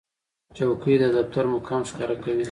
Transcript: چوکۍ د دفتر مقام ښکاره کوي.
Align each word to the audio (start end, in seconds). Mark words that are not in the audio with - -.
چوکۍ 0.55 0.95
د 1.01 1.05
دفتر 1.15 1.45
مقام 1.53 1.81
ښکاره 1.89 2.15
کوي. 2.23 2.39